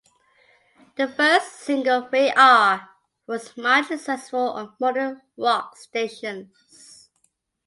[0.95, 2.89] The first single, "We Are",
[3.27, 7.11] was mildly successful on Modern Rock stations.